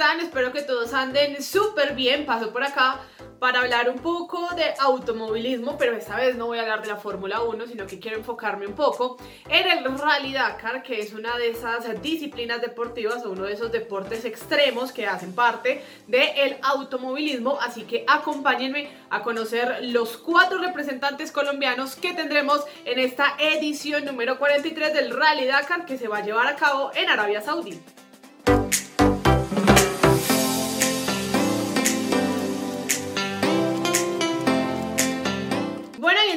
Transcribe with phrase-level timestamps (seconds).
[0.00, 0.20] están?
[0.20, 2.24] Espero que todos anden súper bien.
[2.24, 3.02] Paso por acá
[3.38, 6.96] para hablar un poco de automovilismo, pero esta vez no voy a hablar de la
[6.96, 11.36] Fórmula 1, sino que quiero enfocarme un poco en el Rally Dakar, que es una
[11.36, 17.58] de esas disciplinas deportivas o uno de esos deportes extremos que hacen parte del automovilismo.
[17.60, 24.38] Así que acompáñenme a conocer los cuatro representantes colombianos que tendremos en esta edición número
[24.38, 27.78] 43 del Rally Dakar que se va a llevar a cabo en Arabia Saudí.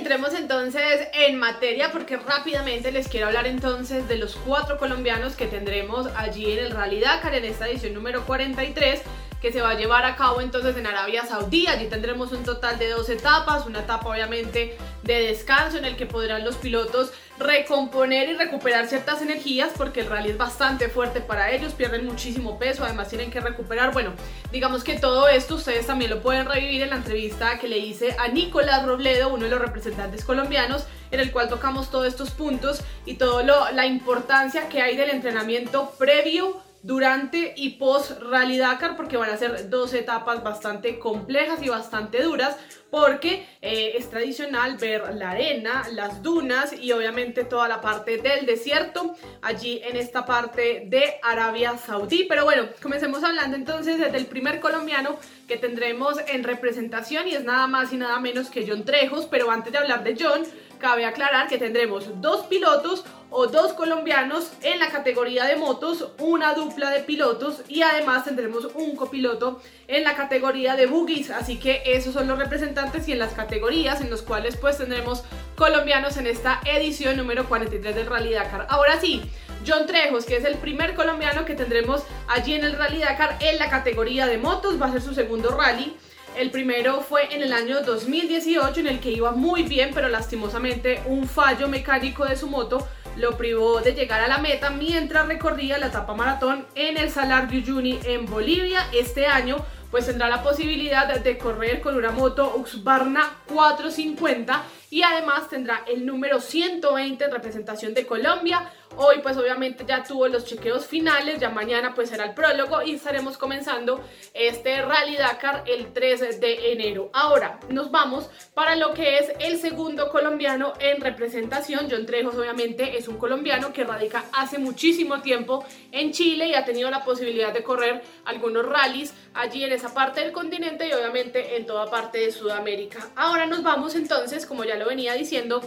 [0.04, 5.48] Entremos entonces en materia porque rápidamente les quiero hablar entonces de los cuatro colombianos que
[5.48, 9.02] tendremos allí en el Rally Dakar en esta edición número 43
[9.42, 11.68] que se va a llevar a cabo entonces en Arabia Saudí.
[11.68, 16.06] Allí tendremos un total de dos etapas, una etapa obviamente de descanso en el que
[16.06, 21.52] podrán los pilotos recomponer y recuperar ciertas energías porque el rally es bastante fuerte para
[21.52, 23.92] ellos, pierden muchísimo peso, además tienen que recuperar.
[23.92, 24.14] Bueno,
[24.52, 28.16] digamos que todo esto ustedes también lo pueden revivir en la entrevista que le hice
[28.20, 32.82] a Nicolás Robledo, uno de los representantes colombianos, en el cual tocamos todos estos puntos
[33.06, 39.18] y toda la importancia que hay del entrenamiento previo durante y post Rally Dakar porque
[39.18, 42.58] van a ser dos etapas bastante complejas y bastante duras
[42.92, 48.46] porque eh, es tradicional ver la arena, las dunas y obviamente toda la parte del
[48.46, 52.26] desierto allí en esta parte de Arabia Saudí.
[52.30, 55.18] Pero bueno, comencemos hablando entonces del primer colombiano
[55.48, 59.50] que tendremos en representación y es nada más y nada menos que John Trejos, pero
[59.50, 60.44] antes de hablar de John,
[60.84, 66.54] cabe aclarar que tendremos dos pilotos o dos colombianos en la categoría de motos, una
[66.56, 71.84] dupla de pilotos y además tendremos un copiloto en la categoría de buggies, así que
[71.86, 75.24] esos son los representantes y en las categorías en los cuales pues tendremos
[75.56, 78.68] colombianos en esta edición número 43 del Rally Dakar.
[78.70, 79.22] Ahora sí,
[79.66, 83.58] John Trejos, que es el primer colombiano que tendremos allí en el Rally Dakar en
[83.58, 85.96] la categoría de motos, va a ser su segundo rally.
[86.36, 91.02] El primero fue en el año 2018 en el que iba muy bien, pero lastimosamente
[91.06, 95.78] un fallo mecánico de su moto lo privó de llegar a la meta mientras recorría
[95.78, 98.88] la etapa maratón en el Salar de Uyuni en Bolivia.
[98.92, 99.58] Este año
[99.92, 106.06] pues tendrá la posibilidad de correr con una moto Uxbarna 450 y además tendrá el
[106.06, 108.72] número 120 en representación de Colombia.
[108.96, 112.94] Hoy pues obviamente ya tuvo los chequeos finales, ya mañana pues será el prólogo y
[112.94, 114.04] estaremos comenzando
[114.36, 117.10] este Rally Dakar el 3 de enero.
[117.12, 121.88] Ahora nos vamos para lo que es el segundo colombiano en representación.
[121.90, 126.66] John Trejos obviamente es un colombiano que radica hace muchísimo tiempo en Chile y ha
[126.66, 131.58] tenido la posibilidad de correr algunos rallies allí en esa parte del continente y obviamente
[131.58, 133.10] en toda parte de Sudamérica.
[133.16, 135.62] Ahora nos vamos entonces, como ya lo venía diciendo,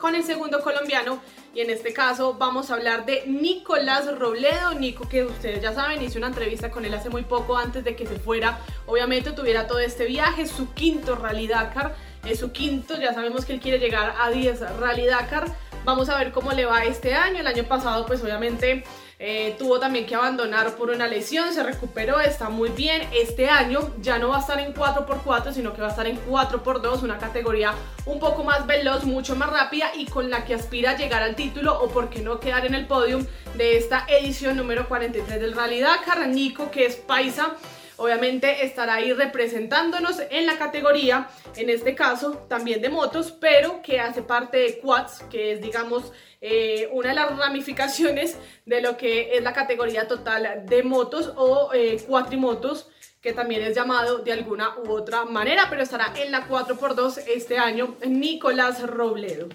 [0.00, 1.20] con el segundo colombiano
[1.54, 6.02] y en este caso vamos a hablar de Nicolás Robledo, Nico que ustedes ya saben,
[6.02, 9.66] hice una entrevista con él hace muy poco antes de que se fuera, obviamente tuviera
[9.66, 11.94] todo este viaje, su quinto Rally Dakar,
[12.24, 15.46] es su quinto, ya sabemos que él quiere llegar a 10 Rally Dakar,
[15.84, 18.84] vamos a ver cómo le va este año, el año pasado pues obviamente
[19.22, 23.06] eh, tuvo también que abandonar por una lesión, se recuperó, está muy bien.
[23.12, 26.18] Este año ya no va a estar en 4x4, sino que va a estar en
[26.24, 27.74] 4x2, una categoría
[28.06, 31.36] un poco más veloz, mucho más rápida y con la que aspira a llegar al
[31.36, 33.26] título o por qué no quedar en el podium
[33.58, 36.30] de esta edición número 43 del Rally Dakar.
[36.72, 37.56] Que es paisa,
[38.00, 44.00] obviamente estará ahí representándonos en la categoría, en este caso también de motos, pero que
[44.00, 49.36] hace parte de quads, que es digamos eh, una de las ramificaciones de lo que
[49.36, 52.88] es la categoría total de motos o eh, cuatrimotos
[53.20, 57.58] que también es llamado de alguna u otra manera, pero estará en la 4x2 este
[57.58, 59.48] año Nicolás Robledo.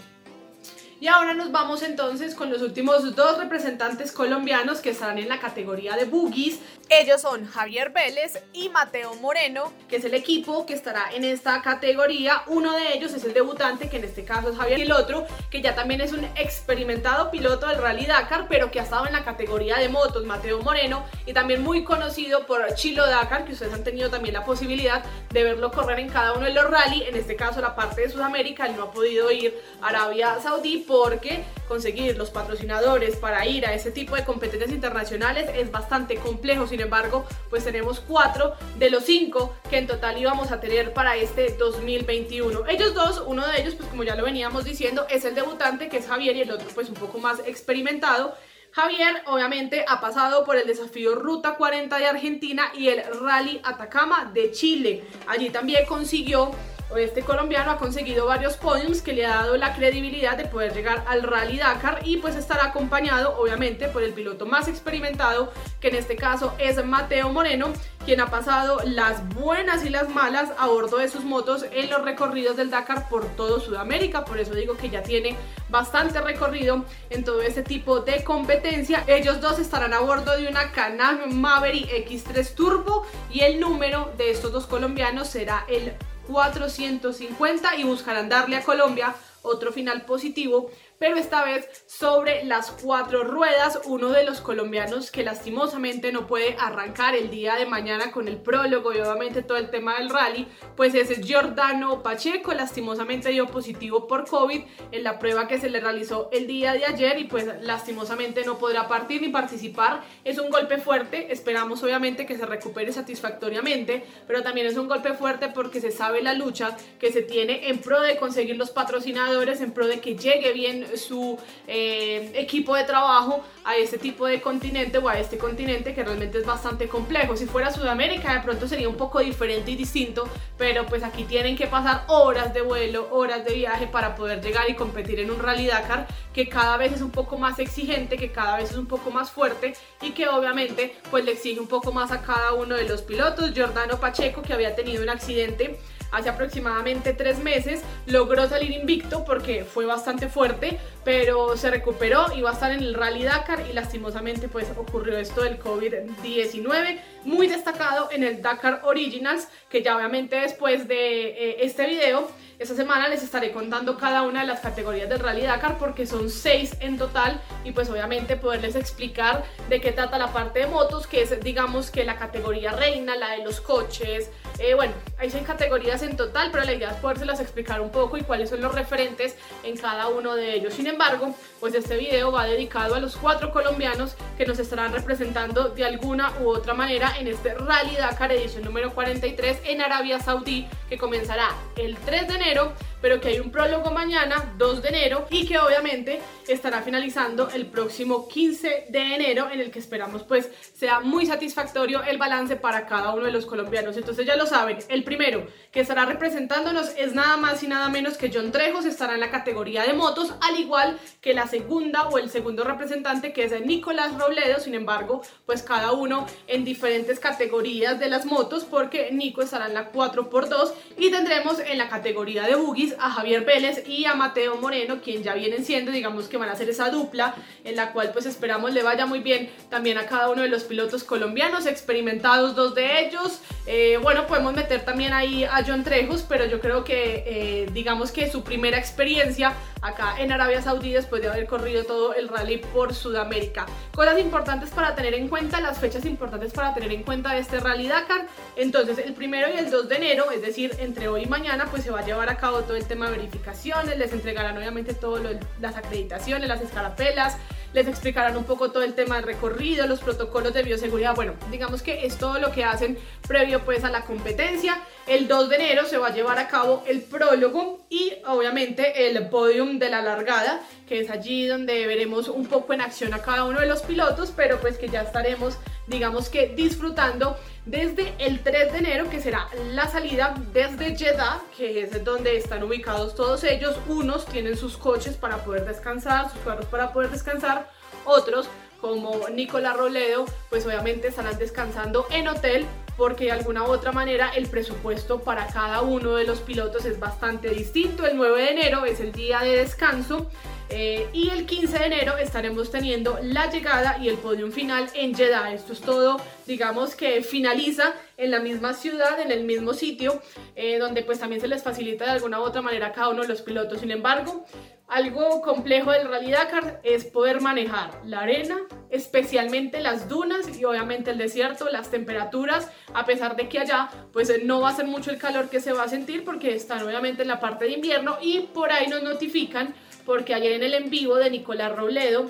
[1.05, 5.39] Y ahora nos vamos entonces con los últimos dos representantes colombianos que estarán en la
[5.39, 6.57] categoría de boogies.
[6.89, 11.61] Ellos son Javier Vélez y Mateo Moreno, que es el equipo que estará en esta
[11.61, 12.41] categoría.
[12.47, 15.27] Uno de ellos es el debutante, que en este caso es Javier, y el otro,
[15.51, 19.13] que ya también es un experimentado piloto del Rally Dakar, pero que ha estado en
[19.13, 23.73] la categoría de motos, Mateo Moreno, y también muy conocido por Chilo Dakar, que ustedes
[23.73, 27.03] han tenido también la posibilidad de verlo correr en cada uno de los rally.
[27.03, 30.83] En este caso, la parte de Sudamérica, él no ha podido ir a Arabia Saudí
[30.97, 36.67] porque conseguir los patrocinadores para ir a ese tipo de competencias internacionales es bastante complejo.
[36.67, 41.17] Sin embargo, pues tenemos cuatro de los cinco que en total íbamos a tener para
[41.17, 42.65] este 2021.
[42.67, 45.97] Ellos dos, uno de ellos, pues como ya lo veníamos diciendo, es el debutante que
[45.97, 48.33] es Javier y el otro pues un poco más experimentado.
[48.71, 54.31] Javier obviamente ha pasado por el desafío Ruta 40 de Argentina y el Rally Atacama
[54.33, 55.03] de Chile.
[55.27, 56.51] Allí también consiguió
[56.97, 61.03] este colombiano ha conseguido varios podiums que le ha dado la credibilidad de poder llegar
[61.07, 65.51] al Rally Dakar y pues estará acompañado obviamente por el piloto más experimentado
[65.81, 67.73] que en este caso es Mateo Moreno
[68.05, 72.03] quien ha pasado las buenas y las malas a bordo de sus motos en los
[72.03, 75.35] recorridos del Dakar por todo Sudamérica, por eso digo que ya tiene
[75.69, 79.03] bastante recorrido en todo este tipo de competencia.
[79.07, 84.29] Ellos dos estarán a bordo de una Can-Am Maverick X3 Turbo y el número de
[84.29, 85.93] estos dos colombianos será el
[86.27, 93.23] 450 y buscarán darle a Colombia otro final positivo pero esta vez sobre las cuatro
[93.23, 98.27] ruedas, uno de los colombianos que lastimosamente no puede arrancar el día de mañana con
[98.27, 103.47] el prólogo y obviamente todo el tema del rally, pues es Giordano Pacheco, lastimosamente dio
[103.47, 104.61] positivo por COVID
[104.91, 108.57] en la prueba que se le realizó el día de ayer y pues lastimosamente no
[108.57, 110.03] podrá partir ni participar.
[110.23, 115.13] Es un golpe fuerte, esperamos obviamente que se recupere satisfactoriamente, pero también es un golpe
[115.13, 119.61] fuerte porque se sabe la lucha que se tiene en pro de conseguir los patrocinadores,
[119.61, 121.37] en pro de que llegue bien su
[121.67, 126.37] eh, equipo de trabajo a este tipo de continente o a este continente que realmente
[126.37, 127.35] es bastante complejo.
[127.35, 130.27] Si fuera Sudamérica de pronto sería un poco diferente y distinto,
[130.57, 134.69] pero pues aquí tienen que pasar horas de vuelo, horas de viaje para poder llegar
[134.69, 138.31] y competir en un Rally Dakar que cada vez es un poco más exigente, que
[138.31, 141.91] cada vez es un poco más fuerte y que obviamente pues le exige un poco
[141.91, 143.53] más a cada uno de los pilotos.
[143.53, 145.79] Giordano Pacheco que había tenido un accidente
[146.11, 147.81] hace aproximadamente tres meses.
[148.05, 152.79] Logró salir invicto porque fue bastante fuerte, pero se recuperó y va a estar en
[152.79, 156.99] el Rally Dakar y lastimosamente pues ocurrió esto del COVID-19.
[157.23, 162.73] Muy destacado en el Dakar Originals, que ya obviamente después de eh, este video esta
[162.73, 166.77] semana les estaré contando cada una de las categorías del Rally Dakar porque son seis
[166.79, 171.23] en total y pues obviamente poderles explicar de qué trata la parte de motos, que
[171.23, 174.29] es digamos que la categoría reina, la de los coches.
[174.57, 178.17] Eh, bueno, hay seis categorías en total, pero la idea es podérselas explicar un poco
[178.17, 180.73] y cuáles son los referentes en cada uno de ellos.
[180.73, 185.69] Sin embargo, pues este video va dedicado a los cuatro colombianos que nos estarán representando
[185.69, 190.67] de alguna u otra manera en este Rally Dakar edición número 43 en Arabia Saudí
[190.89, 192.73] que comenzará el 3 de enero
[193.05, 197.67] pero que hay un prólogo mañana, 2 de enero, y que obviamente estará finalizando el
[197.67, 202.87] próximo 15 de enero, en el que esperamos pues sea muy satisfactorio el balance para
[202.87, 203.95] cada uno de los colombianos.
[203.95, 208.17] Entonces ya lo saben, el primero que estará representándonos es nada más y nada menos
[208.17, 212.17] que John Trejos, estará en la categoría de motos, al igual que la segunda o
[212.17, 217.99] el segundo representante que es Nicolás Robledo, sin embargo, pues cada uno en diferentes categorías
[217.99, 222.55] de las motos, porque Nico estará en la 4x2 y tendremos en la categoría de
[222.55, 226.49] buggies a Javier Vélez y a Mateo Moreno, quien ya vienen siendo, digamos que van
[226.49, 230.05] a ser esa dupla en la cual pues esperamos le vaya muy bien también a
[230.05, 233.41] cada uno de los pilotos colombianos, experimentados dos de ellos.
[233.67, 238.11] Eh, bueno, podemos meter también ahí a John Trejos, pero yo creo que eh, digamos
[238.11, 242.57] que su primera experiencia acá en Arabia Saudí después de haber corrido todo el rally
[242.57, 243.65] por Sudamérica.
[243.93, 247.59] Cosas importantes para tener en cuenta, las fechas importantes para tener en cuenta de este
[247.59, 248.27] Rally Dakar.
[248.55, 251.83] Entonces el primero y el 2 de enero, es decir, entre hoy y mañana, pues
[251.83, 255.37] se va a llevar a cabo todo el tema de verificaciones, les entregarán obviamente todas
[255.59, 257.37] las acreditaciones, las escarapelas,
[257.73, 261.13] les explicarán un poco todo el tema del recorrido, los protocolos de bioseguridad.
[261.13, 262.97] Bueno, digamos que es todo lo que hacen
[263.27, 264.79] previo pues a la competencia.
[265.07, 269.29] El 2 de enero se va a llevar a cabo el prólogo y obviamente el
[269.29, 273.45] podium de la largada, que es allí donde veremos un poco en acción a cada
[273.45, 275.57] uno de los pilotos, pero pues que ya estaremos
[275.87, 281.81] digamos que disfrutando desde el 3 de enero, que será la salida desde Jeddah, que
[281.81, 283.75] es donde están ubicados todos ellos.
[283.87, 287.69] Unos tienen sus coches para poder descansar, sus carros para poder descansar,
[288.05, 288.47] otros
[288.81, 292.65] como Nicolás Roledo, pues obviamente estarán descansando en hotel
[292.97, 296.99] porque de alguna u otra manera el presupuesto para cada uno de los pilotos es
[296.99, 298.05] bastante distinto.
[298.05, 300.29] El 9 de enero es el día de descanso
[300.69, 305.13] eh, y el 15 de enero estaremos teniendo la llegada y el podium final en
[305.13, 305.53] Jeddah.
[305.53, 310.21] Esto es todo, digamos que finaliza en la misma ciudad, en el mismo sitio,
[310.55, 313.21] eh, donde pues también se les facilita de alguna u otra manera a cada uno
[313.21, 313.81] de los pilotos.
[313.81, 314.45] Sin embargo,
[314.87, 318.57] algo complejo del Rally Dakar es poder manejar la arena,
[318.89, 324.31] especialmente las dunas y obviamente el desierto, las temperaturas, a pesar de que allá pues
[324.43, 327.23] no va a ser mucho el calor que se va a sentir porque están obviamente
[327.23, 329.73] en la parte de invierno y por ahí nos notifican
[330.05, 332.29] porque ayer en el en vivo de Nicolás Robledo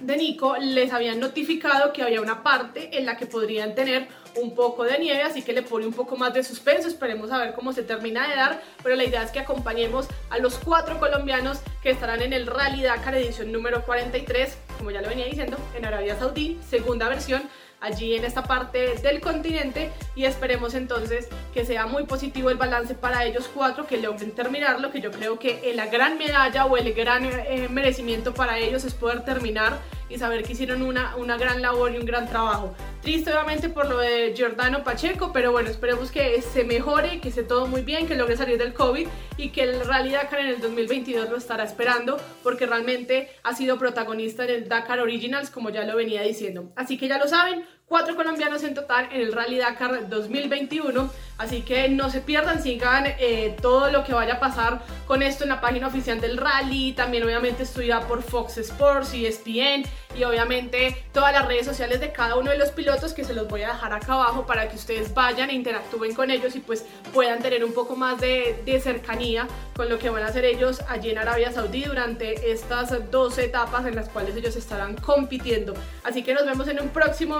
[0.00, 4.06] de Nico les habían notificado que había una parte en la que podrían tener
[4.36, 7.38] un poco de nieve, así que le pone un poco más de suspenso, esperemos a
[7.38, 10.98] ver cómo se termina de dar, pero la idea es que acompañemos a los cuatro
[10.98, 15.56] colombianos que estarán en el Rally Dakar edición número 43, como ya lo venía diciendo,
[15.76, 17.42] en Arabia Saudí, segunda versión
[17.80, 19.90] allí en esta parte del continente.
[20.14, 24.90] Y esperemos entonces que sea muy positivo el balance para ellos cuatro, que logren terminarlo,
[24.90, 28.94] que yo creo que la gran medalla o el gran eh, merecimiento para ellos es
[28.94, 32.74] poder terminar y saber que hicieron una, una gran labor y un gran trabajo.
[33.02, 37.42] Triste obviamente por lo de Giordano Pacheco, pero bueno, esperemos que se mejore, que esté
[37.42, 40.60] todo muy bien, que logre salir del COVID y que el Rally Dakar en el
[40.60, 45.84] 2022 lo estará esperando porque realmente ha sido protagonista en el Dakar Originals como ya
[45.84, 46.72] lo venía diciendo.
[46.76, 51.10] Así que ya lo saben, cuatro colombianos en total en el Rally Dakar 2021.
[51.38, 55.44] Así que no se pierdan, sigan eh, todo lo que vaya a pasar con esto
[55.44, 56.92] en la página oficial del rally.
[56.94, 59.84] También obviamente estudia por Fox Sports y ESPN
[60.16, 63.46] y obviamente todas las redes sociales de cada uno de los pilotos que se los
[63.46, 66.84] voy a dejar acá abajo para que ustedes vayan e interactúen con ellos y pues
[67.14, 70.80] puedan tener un poco más de, de cercanía con lo que van a hacer ellos
[70.88, 75.74] allí en Arabia Saudí durante estas dos etapas en las cuales ellos estarán compitiendo.
[76.02, 77.38] Así que nos vemos en un próximo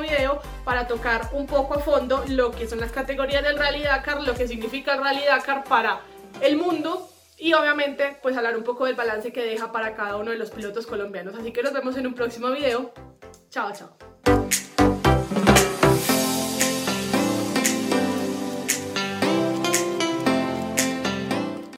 [0.64, 4.34] para tocar un poco a fondo lo que son las categorías del Rally Dakar, lo
[4.34, 6.00] que significa el Rally Dakar para
[6.40, 10.30] el mundo y obviamente pues hablar un poco del balance que deja para cada uno
[10.30, 11.34] de los pilotos colombianos.
[11.34, 12.92] Así que nos vemos en un próximo video.
[13.50, 14.07] Chao, chao.